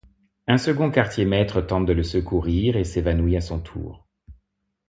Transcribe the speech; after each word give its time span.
Un 0.47 0.57
second 0.57 0.89
quartier-maître 0.89 1.61
tente 1.61 1.85
de 1.85 1.93
le 1.93 2.01
secourir 2.01 2.75
et 2.75 2.85
s'évanouit 2.85 3.37
à 3.37 3.41
son 3.41 3.59
tour. 3.59 4.07